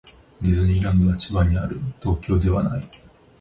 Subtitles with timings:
[0.41, 1.79] ディズニーランドは千葉にある。
[2.01, 2.81] 東京ではない。